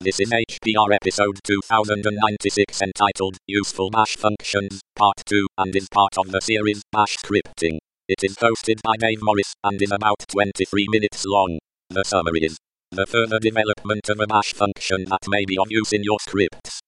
[0.00, 6.30] This is HPR episode 2096 entitled Useful Bash Functions, Part 2, and is part of
[6.30, 7.78] the series Bash Scripting.
[8.06, 11.58] It is hosted by Dave Morriss and is about 23 minutes long.
[11.90, 12.56] The summary is
[12.92, 16.78] the further development of a bash function that may be of use in your scripts.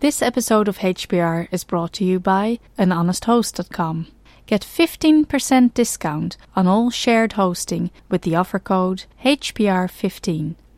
[0.00, 4.08] This episode of HPR is brought to you by anhonesthost.com.
[4.46, 10.56] Get 15% discount on all shared hosting with the offer code HPR15.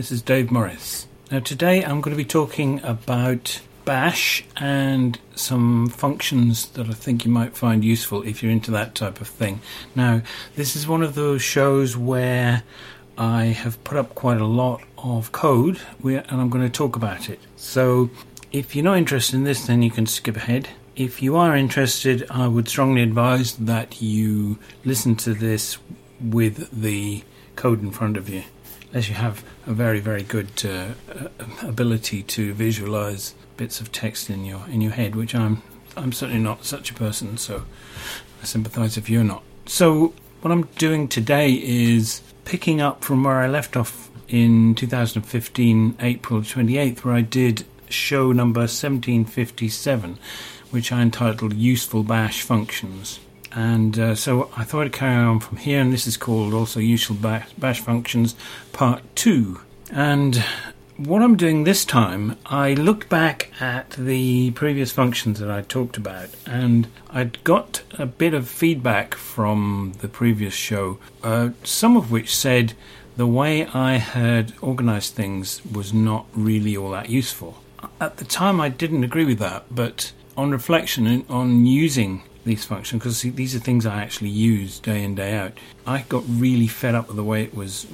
[0.00, 1.04] This is Dave Morriss.
[1.30, 7.26] Now, today I'm going to be talking about Bash and some functions that I think
[7.26, 9.60] you might find useful if you're into that type of thing.
[9.94, 10.22] Now,
[10.56, 12.62] this is one of those shows where
[13.18, 17.28] I have put up quite a lot of code and I'm going to talk about
[17.28, 17.40] it.
[17.56, 18.08] So,
[18.52, 20.70] if you're not interested in this, then you can skip ahead.
[20.96, 25.76] If you are interested, I would strongly advise that you listen to this
[26.22, 27.22] with the
[27.54, 28.44] code in front of you
[28.90, 30.88] unless you have a very very good uh,
[31.62, 35.62] ability to visualize bits of text in your in your head which I'm
[35.96, 37.64] I'm certainly not such a person so
[38.40, 39.42] I sympathize if you're not.
[39.66, 45.96] So what I'm doing today is picking up from where I left off in 2015
[46.00, 50.18] April 28th where I did show number 1757
[50.70, 53.18] which I entitled useful bash functions
[53.52, 56.80] and uh, so I thought I'd carry on from here, and this is called also
[56.80, 58.34] Useful Bash, bash Functions
[58.72, 59.60] Part 2.
[59.92, 60.44] And
[60.96, 65.96] what I'm doing this time, I looked back at the previous functions that I talked
[65.96, 72.10] about, and I'd got a bit of feedback from the previous show, uh, some of
[72.10, 72.74] which said
[73.16, 77.62] the way I had organized things was not really all that useful.
[78.00, 83.00] At the time, I didn't agree with that, but on reflection, on using these functions
[83.00, 85.52] because these are things I actually use day in day out.
[85.86, 87.86] I got really fed up with the way it was.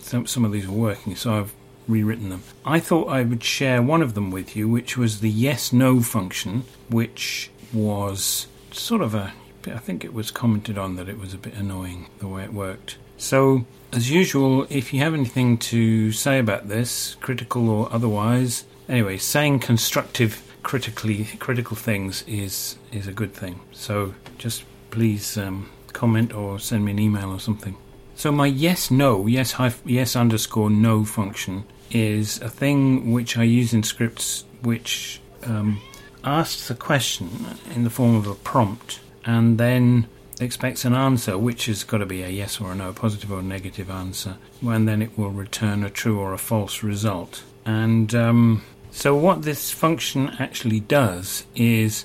[0.00, 1.54] Some of these were working, so I've
[1.88, 2.42] rewritten them.
[2.64, 6.64] I thought I would share one of them with you, which was the yes/no function,
[6.88, 9.32] which was sort of a.
[9.66, 12.52] I think it was commented on that it was a bit annoying the way it
[12.52, 12.96] worked.
[13.18, 19.18] So, as usual, if you have anything to say about this, critical or otherwise, anyway,
[19.18, 23.60] saying constructive critically critical things is is a good thing.
[23.72, 27.76] So just please um, comment or send me an email or something.
[28.14, 29.54] So my yes no yes
[29.84, 35.80] yes underscore no function is a thing which I use in scripts which um,
[36.22, 37.28] asks a question
[37.74, 40.06] in the form of a prompt and then
[40.40, 43.30] expects an answer which has got to be a yes or a no, a positive
[43.30, 47.42] or negative answer, and then it will return a true or a false result.
[47.66, 52.04] And um, so what this function actually does is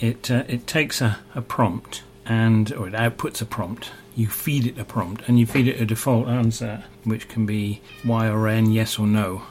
[0.00, 3.90] it uh, it takes a, a prompt and or it outputs a prompt.
[4.14, 7.80] You feed it a prompt and you feed it a default answer, which can be
[8.04, 9.42] y or n, yes or no,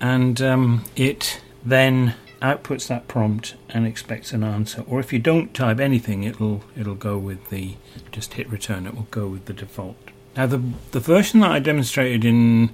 [0.00, 4.84] and um, it then outputs that prompt and expects an answer.
[4.86, 7.76] Or if you don't type anything, it'll it'll go with the
[8.12, 8.86] just hit return.
[8.86, 9.96] It will go with the default.
[10.36, 12.70] Now the the version that I demonstrated in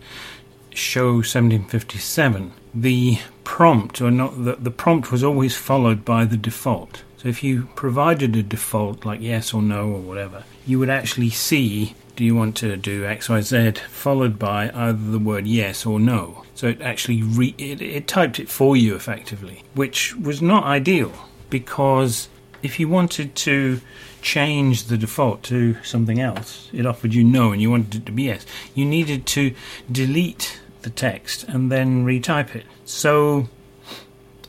[0.73, 3.19] show 1757, the
[3.61, 7.03] prompt or not the, the prompt was always followed by the default.
[7.19, 11.29] So if you provided a default like yes or no or whatever, you would actually
[11.29, 16.43] see do you want to do XYZ followed by either the word yes or no.
[16.55, 21.13] So it actually re- it, it typed it for you effectively, which was not ideal
[21.51, 22.31] because
[22.63, 23.83] if you wanted to
[24.23, 28.13] change the default to something else, it offered you no and you wanted it to
[28.13, 28.47] be yes.
[28.75, 29.55] You needed to
[29.93, 32.67] delete the text and then retype it.
[32.85, 33.49] So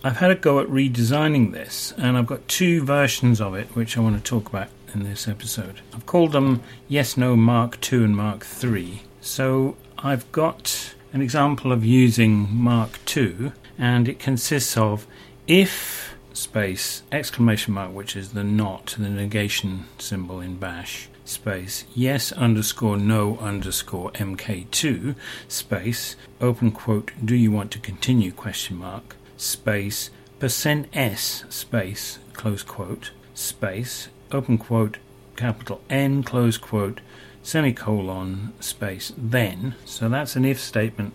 [0.03, 3.97] I've had a go at redesigning this and I've got two versions of it which
[3.97, 5.81] I want to talk about in this episode.
[5.93, 9.03] I've called them Yes No Mark 2 and Mark 3.
[9.21, 15.05] So I've got an example of using Mark 2 and it consists of
[15.47, 22.31] if space exclamation mark which is the not the negation symbol in bash space yes
[22.33, 25.15] underscore no underscore mk2
[25.47, 30.09] space open quote do you want to continue question mark space
[30.39, 34.97] percent s space close quote space open quote
[35.35, 37.01] capital N close quote
[37.43, 39.75] semicolon space then.
[39.85, 41.13] So that's an if statement.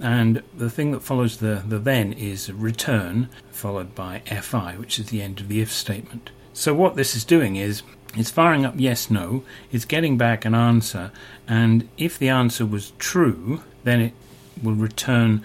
[0.00, 5.10] And the thing that follows the, the then is return followed by fi which is
[5.10, 6.30] the end of the if statement.
[6.52, 7.82] So what this is doing is
[8.16, 11.10] it's firing up yes, no, it's getting back an answer,
[11.48, 14.12] and if the answer was true, then it
[14.62, 15.44] will return,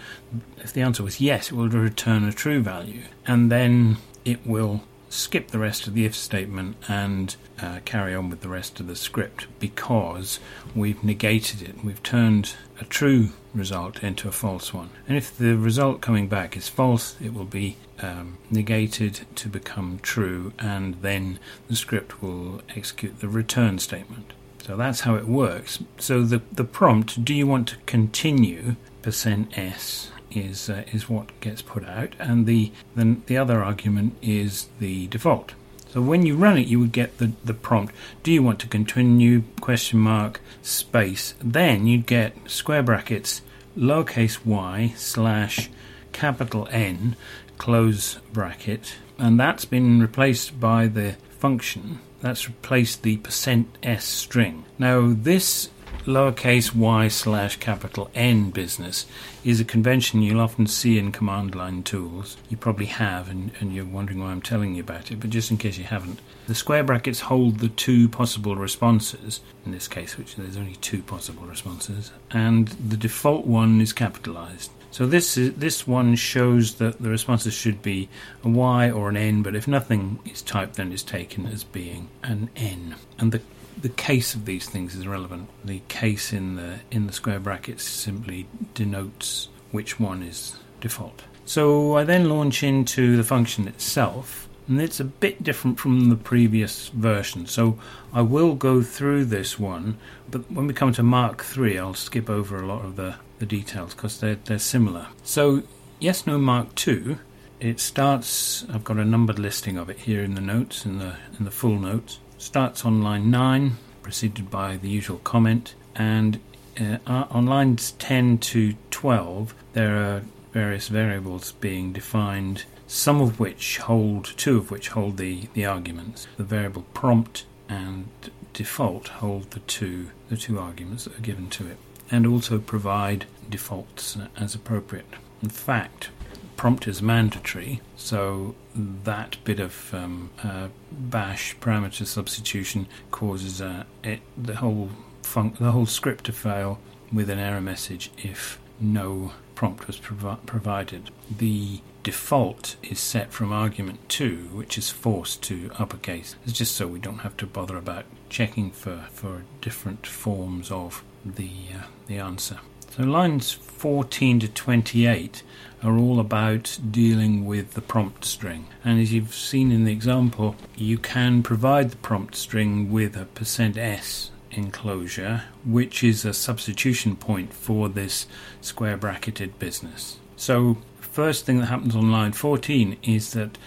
[0.57, 4.83] if the answer was yes, it will return a true value, and then it will
[5.09, 8.87] skip the rest of the if statement and uh, carry on with the rest of
[8.87, 10.39] the script because
[10.75, 11.83] we've negated it.
[11.83, 14.91] We've turned a true result into a false one.
[15.07, 19.99] And if the result coming back is false, it will be um, negated to become
[20.01, 24.33] true, and then the script will execute the return statement.
[24.63, 25.79] So that's how it works.
[25.97, 31.39] So the, the prompt, do you want to continue percent %s is uh, is what
[31.41, 35.53] gets put out, and the, the the other argument is the default.
[35.91, 38.67] So when you run it, you would get the, the prompt, do you want to
[38.67, 41.33] continue, question mark, space.
[41.41, 43.41] Then you'd get square brackets,
[43.75, 45.69] lowercase y, slash,
[46.11, 47.15] capital N,
[47.57, 48.97] close bracket.
[49.17, 51.99] And that's been replaced by the function.
[52.21, 54.65] That's replaced the percent %s string.
[54.77, 55.69] Now this
[56.05, 59.05] lowercase y slash capital N business
[59.43, 62.37] is a convention you'll often see in command line tools.
[62.49, 65.51] You probably have, and, and you're wondering why I'm telling you about it, but just
[65.51, 66.19] in case you haven't.
[66.47, 71.03] The square brackets hold the two possible responses, in this case, which there's only two
[71.03, 74.71] possible responses, and the default one is capitalized.
[74.91, 78.09] So this is, this one shows that the responses should be
[78.43, 82.09] a y or an n, but if nothing is typed, then it's taken as being
[82.23, 82.95] an n.
[83.19, 83.41] And the
[83.81, 85.49] the case of these things is relevant.
[85.63, 91.23] The case in the in the square brackets simply denotes which one is default.
[91.45, 96.15] So I then launch into the function itself, and it's a bit different from the
[96.15, 97.47] previous version.
[97.47, 97.79] So
[98.13, 99.97] I will go through this one,
[100.29, 103.47] but when we come to Mark 3, I'll skip over a lot of the, the
[103.47, 105.07] details because they're, they're similar.
[105.23, 105.63] So,
[105.99, 107.17] yes, no, Mark 2,
[107.59, 111.15] it starts, I've got a numbered listing of it here in the notes, in the,
[111.39, 116.39] in the full notes starts on line 9, preceded by the usual comment, and
[116.79, 116.97] uh,
[117.29, 124.33] on lines 10 to 12, there are various variables being defined, some of which hold,
[124.37, 126.27] two of which hold the, the arguments.
[126.37, 128.07] The variable prompt and
[128.53, 131.77] default hold the two, the two arguments that are given to it,
[132.09, 135.13] and also provide defaults as appropriate.
[135.43, 136.09] In fact,
[136.55, 138.55] prompt is mandatory, so
[139.03, 144.89] that bit of um, uh, bash parameter substitution causes uh, it, the whole
[145.21, 146.79] fun- the whole script to fail
[147.11, 151.11] with an error message if no prompt was provi- provided.
[151.35, 156.35] The default is set from argument 2, which is forced to uppercase.
[156.43, 161.03] It's just so we don't have to bother about checking for, for different forms of
[161.25, 162.59] the, uh, the answer.
[162.91, 165.43] So lines 14 to 28
[165.83, 168.65] are all about dealing with the prompt string.
[168.83, 173.25] And as you've seen in the example, you can provide the prompt string with a
[173.25, 178.25] percent %s enclosure, which is a substitution point for this
[178.59, 180.17] square bracketed business.
[180.35, 183.57] So, first thing that happens on line 14 is that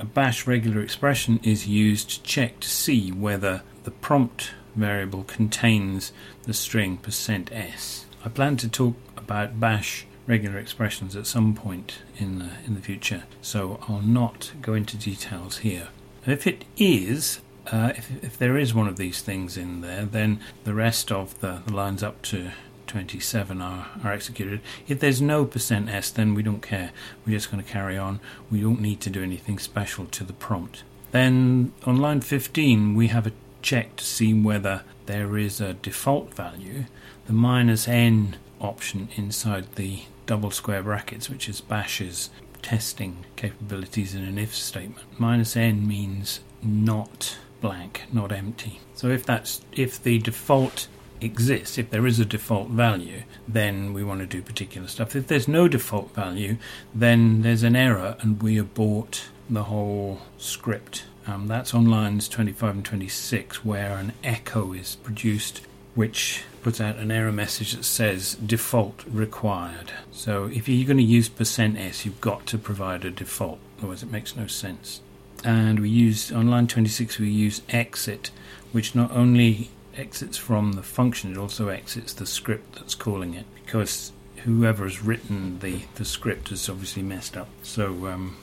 [0.00, 6.12] a bash regular expression is used to check to see whether the prompt variable contains
[6.44, 8.06] the string percent %s.
[8.24, 12.80] I plan to talk about bash regular expressions at some point in the, in the
[12.80, 15.88] future, so I'll not go into details here.
[16.26, 17.40] If it is,
[17.70, 21.38] uh, if, if there is one of these things in there, then the rest of
[21.40, 22.52] the, the lines up to
[22.86, 24.60] 27 are, are executed.
[24.88, 26.92] If there's no percent %s, then we don't care.
[27.26, 28.20] We're just going to carry on.
[28.50, 30.82] We don't need to do anything special to the prompt.
[31.10, 33.32] Then on line 15, we have a
[33.64, 36.84] check to see whether there is a default value.
[37.26, 42.30] The minus n option inside the double square brackets, which is Bash's
[42.62, 45.06] testing capabilities in an if statement.
[45.18, 48.80] Minus n means not blank, not empty.
[48.94, 50.86] So if that's if the default
[51.20, 55.16] exists, if there is a default value, then we want to do particular stuff.
[55.16, 56.58] If there's no default value,
[56.94, 61.04] then there's an error and we abort the whole script.
[61.26, 65.62] Um, that's on lines 25 and 26, where an echo is produced
[65.94, 69.92] which puts out an error message that says default required.
[70.10, 74.02] So if you're going to use percent %s, you've got to provide a default, otherwise
[74.02, 75.00] it makes no sense.
[75.44, 78.30] and we use on line 26 we use exit,
[78.72, 83.44] which not only exits from the function, it also exits the script that's calling it
[83.64, 87.48] because whoever has written the, the script has obviously messed up.
[87.62, 88.36] So um,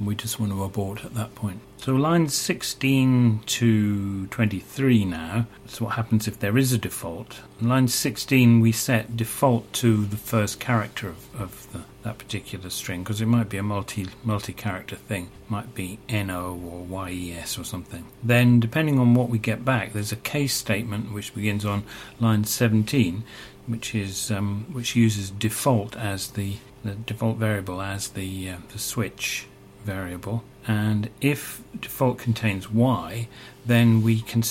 [0.00, 1.60] we just want to abort at that point.
[1.78, 7.40] So lines 16 to 23 now, that's what happens if there is a default.
[7.60, 12.70] In line 16 we set default to the first character of, of the, that particular
[12.70, 17.08] string because it might be a multi multi character thing, it might be NO or
[17.10, 18.06] YES or something.
[18.22, 21.84] Then depending on what we get back, there's a case statement which begins on
[22.20, 23.24] line 17
[23.66, 28.78] which is um, which uses default as the the default variable as the uh, the
[28.78, 29.46] switch
[29.86, 33.28] variable, and if default contains y,
[33.64, 34.42] then we can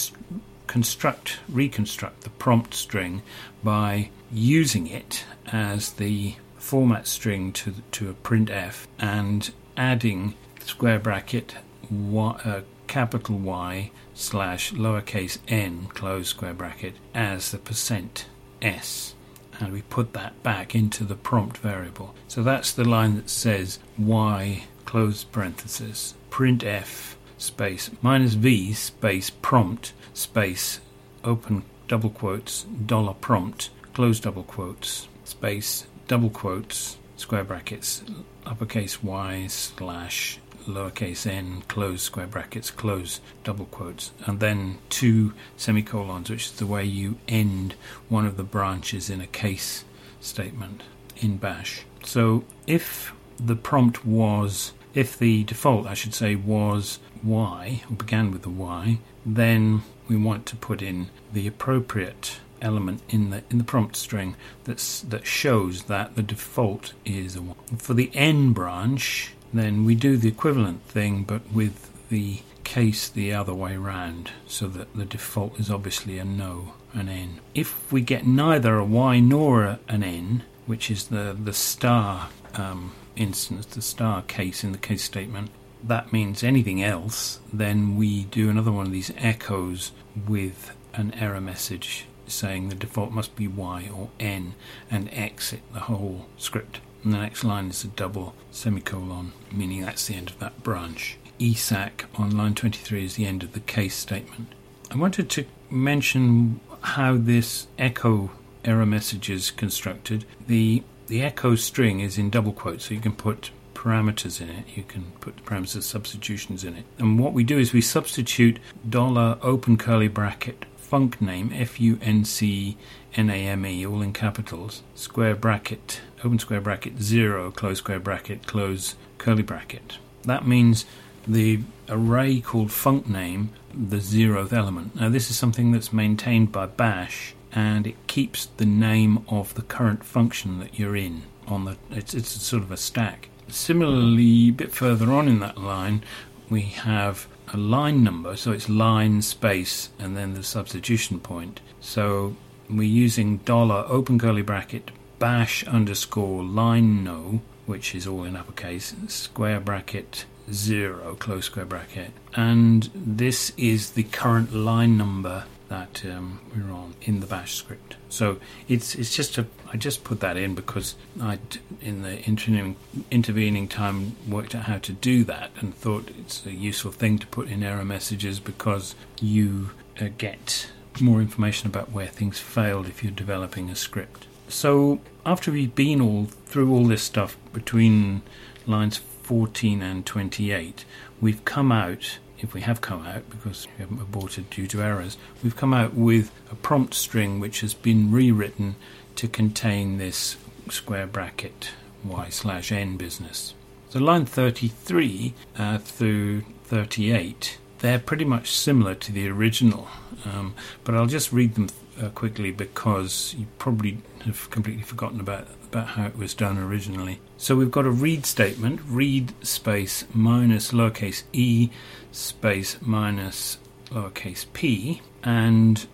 [0.67, 3.21] construct, reconstruct the prompt string
[3.63, 11.55] by using it as the format string to to a printf and adding square bracket
[11.91, 18.25] y, uh, capital Y slash lowercase n close square bracket as the percent
[18.61, 19.13] s
[19.59, 22.13] and we put that back into the prompt variable.
[22.27, 29.93] So that's the line that says y close parenthesis, printf space minus v space prompt
[30.13, 30.79] space
[31.23, 38.03] open double quotes dollar prompt close double quotes space double quotes square brackets
[38.45, 46.29] uppercase y slash lowercase n close square brackets close double quotes and then two semicolons
[46.29, 47.75] which is the way you end
[48.09, 49.85] one of the branches in a case
[50.19, 50.83] statement
[51.17, 51.85] in bash.
[52.03, 58.31] So if the prompt was, if the default, I should say, was y, or began
[58.31, 63.57] with the Y, then we want to put in the appropriate element in the in
[63.57, 67.55] the prompt string that's that shows that the default is a one.
[67.77, 73.33] For the n branch, then we do the equivalent thing, but with the case the
[73.33, 77.39] other way round, so that the default is obviously a no, an n.
[77.53, 82.93] If we get neither a y nor an n, which is the the star um,
[83.15, 85.49] instance, the star case in the case statement,
[85.83, 89.91] that means anything else, then we do another one of these echoes
[90.27, 94.55] with an error message saying the default must be Y or N
[94.89, 96.79] and exit the whole script.
[97.03, 101.17] And the next line is a double semicolon, meaning that's the end of that branch.
[101.39, 104.53] ESAC on line 23 is the end of the case statement.
[104.89, 108.31] I wanted to mention how this echo
[108.63, 110.25] error message is constructed.
[110.47, 114.65] The the echo string is in double quotes, so you can put parameters in it.
[114.75, 116.85] You can put the parameters substitutions in it.
[116.97, 121.99] And what we do is we substitute dollar open curly bracket func name F U
[122.01, 122.77] N C
[123.15, 127.99] N A M E all in capitals square bracket open square bracket zero close square
[127.99, 129.97] bracket close curly bracket.
[130.23, 130.85] That means
[131.27, 131.59] the
[131.89, 134.95] array called func name the zeroth element.
[134.95, 139.61] Now this is something that's maintained by Bash and it keeps the name of the
[139.61, 143.29] current function that you're in on the it's, it's sort of a stack.
[143.47, 146.03] Similarly a bit further on in that line
[146.49, 148.35] we have a line number.
[148.35, 151.59] So it's line space and then the substitution point.
[151.79, 152.35] So
[152.69, 158.93] we're using dollar open curly bracket bash underscore line no which is all in uppercase
[159.07, 162.11] square bracket zero close square bracket.
[162.35, 167.95] And this is the current line number that um, we're on in the bash script.
[168.09, 171.39] So it's it's just a I just put that in because I
[171.81, 172.75] in the intervening,
[173.11, 177.27] intervening time worked out how to do that and thought it's a useful thing to
[177.27, 183.03] put in error messages because you uh, get more information about where things failed if
[183.03, 184.27] you're developing a script.
[184.47, 188.21] So after we've been all through all this stuff between
[188.67, 190.85] lines 14 and 28,
[191.19, 195.17] we've come out if we have come out, because we haven't aborted due to errors,
[195.43, 198.75] we've come out with a prompt string which has been rewritten
[199.15, 200.37] to contain this
[200.69, 201.69] square bracket
[202.03, 203.53] y slash n business.
[203.89, 209.87] So line 33 uh, through 38, they're pretty much similar to the original,
[210.25, 211.69] um, but I'll just read them
[212.01, 215.47] uh, quickly because you probably have completely forgotten about
[215.81, 217.19] how it was done originally.
[217.37, 221.69] So we've got a read statement, read space minus lowercase e
[222.11, 223.57] space minus
[223.89, 225.85] lowercase p, and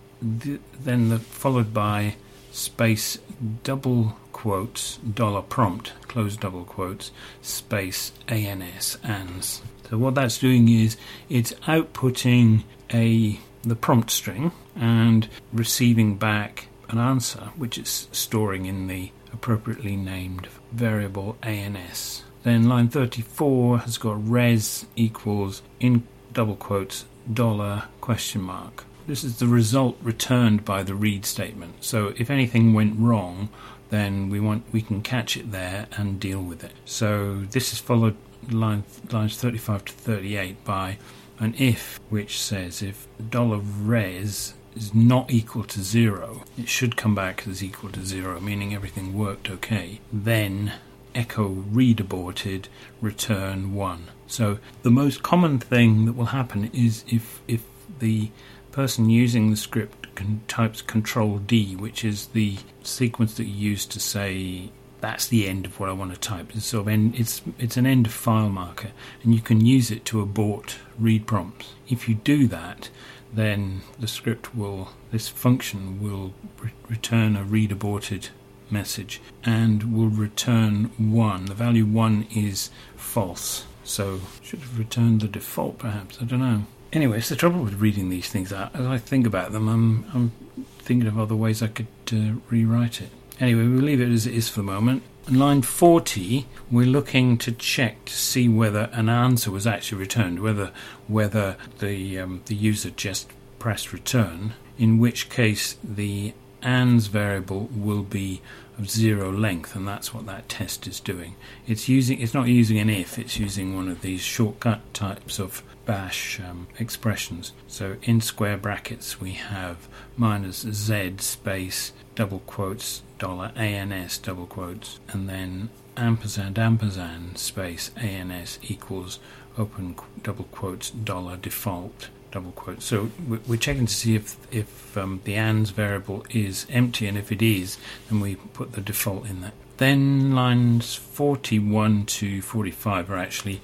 [0.41, 2.15] th- then the, followed by
[2.51, 3.17] space
[3.63, 7.11] double quotes dollar prompt close double quotes
[7.41, 9.61] space ans ans.
[9.89, 10.97] So what that's doing is
[11.29, 18.87] it's outputting a the prompt string and receiving back an answer which it's storing in
[18.87, 22.23] the appropriately named variable ANS.
[22.43, 28.85] Then line 34 has got res equals in double quotes dollar question mark.
[29.07, 31.83] This is the result returned by the read statement.
[31.83, 33.49] So if anything went wrong,
[33.89, 36.73] then we want we can catch it there and deal with it.
[36.85, 38.15] So this is followed
[38.49, 40.97] line, lines 35 to 38 by
[41.39, 47.15] an if which says if dollar $res is not equal to zero, it should come
[47.15, 49.99] back as equal to zero, meaning everything worked okay.
[50.11, 50.73] Then
[51.13, 52.69] echo read aborted,
[53.01, 54.05] return one.
[54.27, 57.63] So the most common thing that will happen is if if
[57.99, 58.31] the
[58.71, 63.85] person using the script can types control D, which is the sequence that you use
[63.87, 66.55] to say that's the end of what I want to type.
[66.55, 68.91] It's sort of end, it's it's an end of file marker,
[69.23, 71.73] and you can use it to abort read prompts.
[71.89, 72.89] If you do that,
[73.33, 78.29] then the script will this function will re- return a read aborted
[78.69, 81.45] message and will return one.
[81.45, 86.17] The value one is false, so should have returned the default perhaps.
[86.21, 86.63] I don't know.
[86.93, 88.75] Anyway, it's the trouble with reading these things out.
[88.75, 93.01] As I think about them, I'm I'm thinking of other ways I could uh, rewrite
[93.01, 93.09] it.
[93.39, 95.03] Anyway, we'll leave it as it is for the moment.
[95.27, 100.39] In line 40, we're looking to check to see whether an answer was actually returned,
[100.39, 100.71] whether
[101.07, 108.03] whether the um, the user just pressed return, in which case the ans variable will
[108.03, 108.41] be
[108.77, 111.35] of zero length, and that's what that test is doing.
[111.67, 115.63] It's using it's not using an if, it's using one of these shortcut types of
[115.85, 117.53] bash um, expressions.
[117.67, 119.87] So in square brackets we have
[120.17, 128.59] minus z space double quotes dollar ans double quotes and then ampersand ampersand space ans
[128.63, 129.19] equals
[129.57, 132.85] open double quotes dollar default double quotes.
[132.85, 137.31] So we're checking to see if if um, the ans variable is empty, and if
[137.31, 137.77] it is,
[138.09, 139.53] then we put the default in there.
[139.77, 143.61] Then lines 41 to 45 are actually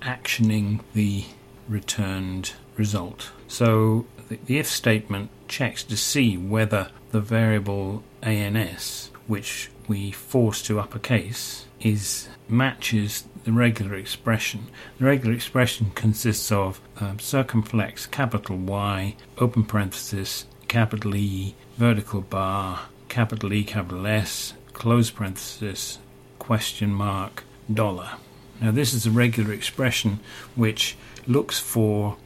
[0.00, 1.24] actioning the
[1.68, 3.30] returned result.
[3.48, 10.62] So the, the if statement checks to see whether the variable ans, which we force
[10.62, 14.66] to uppercase, is matches the regular expression.
[14.98, 22.88] The regular expression consists of um, circumflex capital Y, open parenthesis, capital E, vertical bar,
[23.08, 25.98] capital E, capital S, close parenthesis,
[26.38, 28.12] question mark, dollar.
[28.60, 30.20] Now, this is a regular expression
[30.56, 30.96] which
[31.26, 32.16] looks for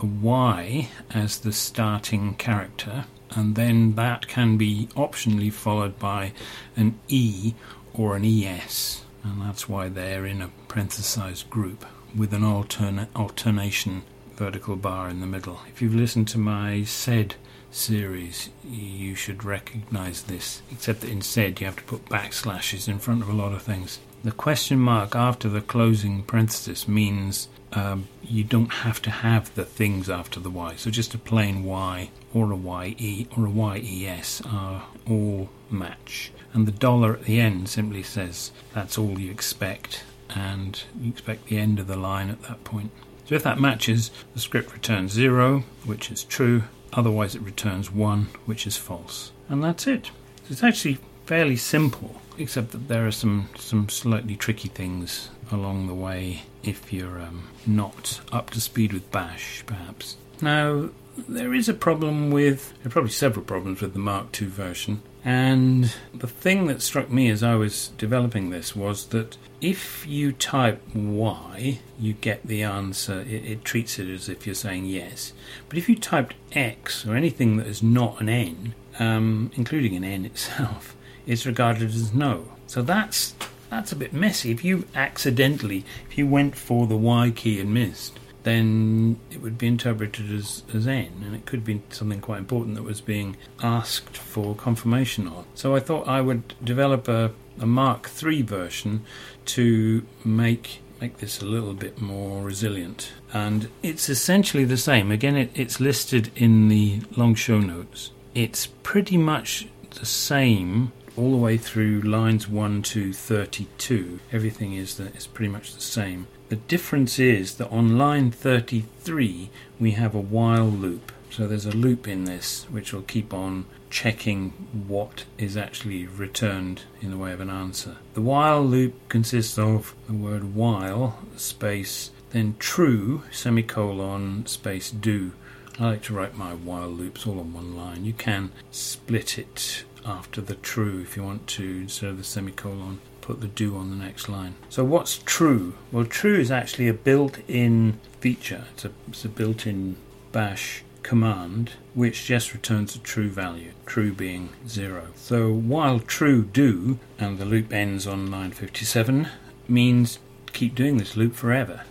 [0.00, 3.04] a Y as the starting character,
[3.38, 6.32] and then that can be optionally followed by
[6.76, 7.54] an E
[7.94, 14.02] or an ES, and that's why they're in a parenthesized group with an alterna- alternation
[14.34, 15.60] vertical bar in the middle.
[15.68, 17.36] If you've listened to my sed
[17.70, 22.98] series, you should recognize this, except that in sed you have to put backslashes in
[22.98, 24.00] front of a lot of things.
[24.24, 29.64] The question mark after the closing parenthesis means um, you don't have to have the
[29.64, 30.74] things after the Y.
[30.76, 36.32] So just a plain Y or a YE or a YES are all match.
[36.52, 41.46] And the dollar at the end simply says that's all you expect, and you expect
[41.46, 42.90] the end of the line at that point.
[43.26, 48.28] So if that matches, the script returns 0, which is true, otherwise it returns 1,
[48.46, 49.32] which is false.
[49.48, 50.06] And that's it.
[50.06, 55.86] So it's actually fairly simple, except that there are some, some slightly tricky things along
[55.86, 60.16] the way if you're um, not up to speed with Bash, perhaps.
[60.40, 60.90] Now,
[61.28, 65.02] there is a problem with, there are probably several problems with the Mark II version.
[65.24, 70.32] And the thing that struck me as I was developing this was that if you
[70.32, 75.32] type Y, you get the answer, it, it, treats it as if you're saying yes.
[75.68, 80.04] But if you typed X or anything that is not an N, um, including an
[80.04, 80.96] N itself,
[81.28, 82.48] it's regarded as no.
[82.66, 83.34] So that's
[83.70, 84.50] that's a bit messy.
[84.50, 89.58] If you accidentally, if you went for the Y key and missed, then it would
[89.58, 93.36] be interpreted as, as N, and it could be something quite important that was being
[93.62, 95.44] asked for confirmation on.
[95.54, 99.04] So I thought I would develop a, a Mark III version
[99.46, 103.12] to make make this a little bit more resilient.
[103.32, 105.12] And it's essentially the same.
[105.12, 108.10] Again, it, it's listed in the long show notes.
[108.34, 114.20] It's pretty much the same all the way through lines 1 to 32.
[114.32, 116.28] Everything is, the, is pretty much the same.
[116.48, 121.12] The difference is that on line 33 we have a while loop.
[121.30, 124.50] So there's a loop in this which will keep on checking
[124.86, 127.96] what is actually returned in the way of an answer.
[128.14, 135.32] The while loop consists of the word while space then true semicolon space do.
[135.78, 138.04] I like to write my while loops all on one line.
[138.04, 143.00] You can split it after the true if you want to, instead of the semicolon,
[143.20, 144.54] put the do on the next line.
[144.70, 145.74] So what's true?
[145.92, 148.64] Well, true is actually a built-in feature.
[148.72, 149.96] It's a, it's a built-in
[150.32, 155.08] bash command which just returns a true value, true being 0.
[155.14, 159.28] So while true do, and the loop ends on line 57,
[159.68, 160.18] means
[160.52, 161.82] keep doing this loop forever.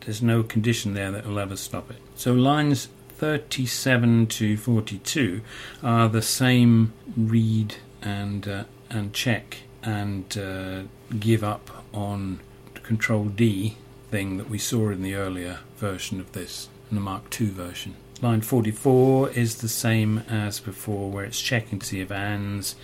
[0.00, 1.96] There's no condition there that will ever stop it.
[2.14, 5.40] So lines 37 to 42
[5.82, 10.82] are the same read and uh, and check and uh,
[11.18, 12.40] give up on
[12.82, 13.76] control D
[14.10, 17.96] thing that we saw in the earlier version of this, in the Mark II version.
[18.22, 22.76] Line 44 is the same as before, where it's checking to see if ANS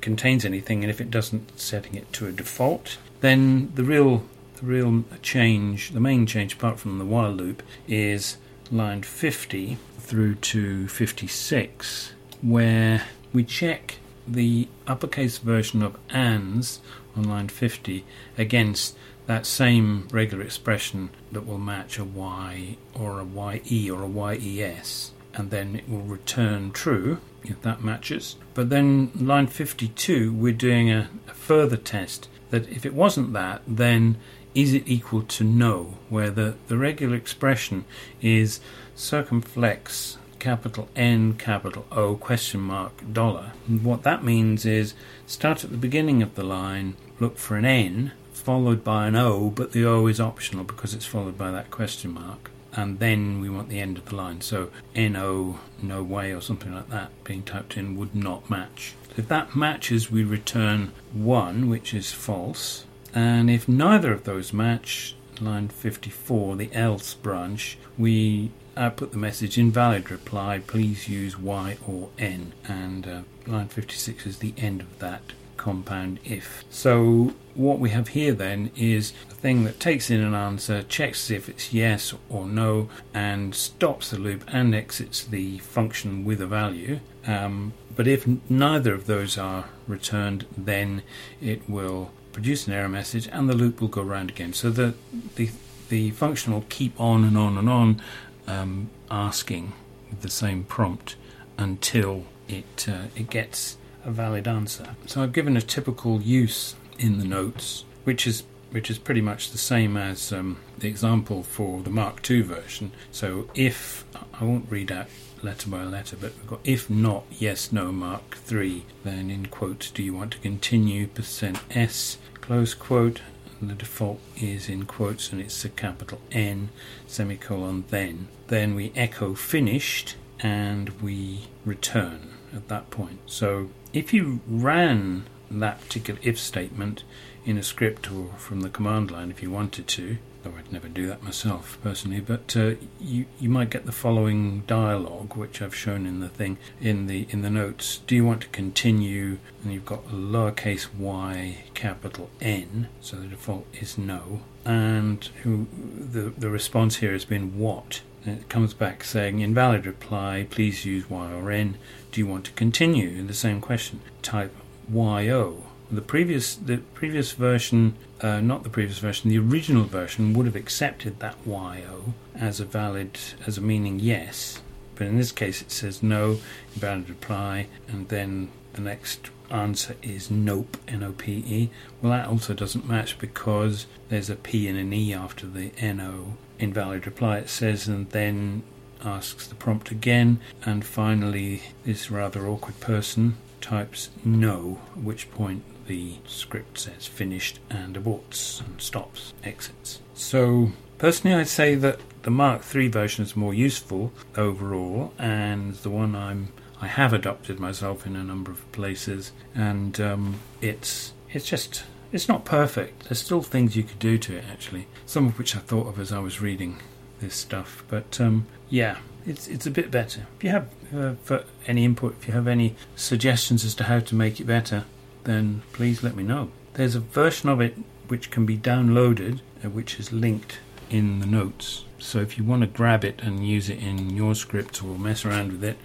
[0.00, 2.98] contains anything, and if it doesn't, setting it to a default.
[3.22, 4.24] Then the real,
[4.56, 8.36] the real change, the main change apart from the while loop, is
[8.72, 16.80] line 50 through to 56, where we check the uppercase version of ANS
[17.14, 18.04] on line 50
[18.38, 23.24] against that same regular expression that will match a Y or a
[23.64, 28.36] YE or a YES, and then it will return true if that matches.
[28.54, 33.62] But then line 52, we're doing a, a further test that if it wasn't that,
[33.66, 34.18] then
[34.54, 37.84] is it equal to no, where the, the regular expression
[38.20, 38.60] is
[38.94, 43.52] circumflex capital N capital O question mark dollar.
[43.68, 44.94] And what that means is
[45.26, 48.12] start at the beginning of the line, look for an N
[48.42, 52.12] followed by an O, but the O is optional because it's followed by that question
[52.12, 52.50] mark.
[52.72, 54.40] And then we want the end of the line.
[54.40, 58.94] So NO, no way, or something like that being typed in would not match.
[59.16, 62.84] If that matches, we return 1, which is false.
[63.14, 69.58] And if neither of those match, line 54, the else branch, we output the message
[69.58, 72.52] invalid reply, please use Y or N.
[72.66, 76.64] And uh, line 56 is the end of that compound if.
[76.70, 81.30] So what we have here then is a thing that takes in an answer, checks
[81.30, 86.46] if it's yes or no, and stops the loop and exits the function with a
[86.46, 86.98] value.
[87.26, 91.02] Um, but if neither of those are returned, then
[91.40, 94.52] it will produce an error message and the loop will go round again.
[94.52, 94.94] So the
[95.36, 95.50] the
[95.88, 98.02] the function will keep on and on and on
[98.46, 99.72] um, asking
[100.20, 101.16] the same prompt
[101.58, 104.96] until it uh, it gets a valid answer.
[105.06, 109.50] So I've given a typical use in the notes, which is which is pretty much
[109.50, 112.90] the same as um, the example for the Mark II version.
[113.10, 114.04] So if
[114.40, 115.08] I won't read out
[115.42, 118.84] letter by letter, but we've got if not yes no Mark 3.
[119.04, 123.20] then in quotes do you want to continue percent s close quote.
[123.60, 126.70] And the default is in quotes and it's a capital N
[127.06, 128.28] semicolon then.
[128.48, 133.20] Then we echo finished and we return at that point.
[133.26, 137.04] So if you ran that particular if statement
[137.44, 140.88] in a script or from the command line if you wanted to, though I'd never
[140.88, 145.74] do that myself personally, but uh, you you might get the following dialogue, which I've
[145.74, 148.00] shown in the thing in the in the notes.
[148.06, 149.38] Do you want to continue?
[149.62, 154.40] And you've got lowercase y, capital N, so the default is no.
[154.64, 158.02] And who, the the response here has been what.
[158.24, 160.46] And it comes back saying invalid reply.
[160.48, 161.76] Please use y or n.
[162.12, 164.00] Do you want to continue in the same question?
[164.22, 164.54] Type
[164.92, 165.64] yo.
[165.92, 170.56] The previous the previous version, uh, not the previous version, the original version would have
[170.56, 174.62] accepted that yo as a valid as a meaning yes,
[174.94, 176.38] but in this case it says no,
[176.74, 181.70] invalid reply, and then the next answer is nope, N O P E.
[182.00, 186.00] Well, that also doesn't match because there's a P and an E after the N
[186.00, 186.38] O.
[186.58, 188.62] Invalid reply, it says, and then
[189.04, 195.62] asks the prompt again, and finally, this rather awkward person types no, at which point
[195.92, 200.00] the script says finished and aborts and stops, exits.
[200.14, 205.90] So, personally, I'd say that the Mark III version is more useful overall, and the
[205.90, 206.48] one I'm
[206.80, 212.26] I have adopted myself in a number of places, and um, it's it's just it's
[212.26, 213.04] not perfect.
[213.04, 216.00] There's still things you could do to it actually, some of which I thought of
[216.00, 216.80] as I was reading
[217.20, 217.84] this stuff.
[217.88, 220.22] But um, yeah, it's it's a bit better.
[220.38, 224.00] If you have uh, for any input, if you have any suggestions as to how
[224.00, 224.84] to make it better,
[225.24, 226.50] then please let me know.
[226.74, 227.76] There's a version of it
[228.08, 230.58] which can be downloaded, uh, which is linked
[230.90, 231.84] in the notes.
[231.98, 235.24] So if you want to grab it and use it in your script or mess
[235.24, 235.78] around with it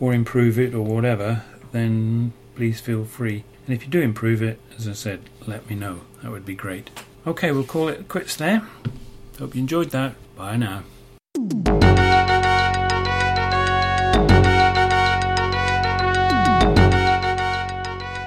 [0.00, 3.44] or improve it or whatever, then please feel free.
[3.66, 6.02] And if you do improve it, as I said, let me know.
[6.22, 6.90] That would be great.
[7.26, 8.62] Okay, we'll call it quits there.
[9.38, 10.14] Hope you enjoyed that.
[10.36, 11.83] Bye now.